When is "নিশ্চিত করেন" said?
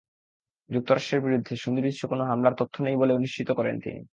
3.17-3.75